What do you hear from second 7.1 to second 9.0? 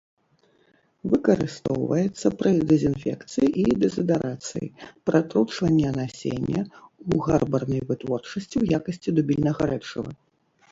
у гарбарнай вытворчасці ў